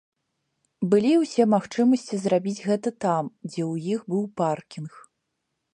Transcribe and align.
Былі 0.93 1.11
ўсе 1.23 1.43
магчымасці 1.55 2.15
зрабіць 2.23 2.57
гэта 2.71 2.89
там, 3.07 3.23
дзе 3.51 3.63
ў 3.71 3.99
іх 3.99 4.11
быў 4.15 4.23
паркінг. 4.41 4.91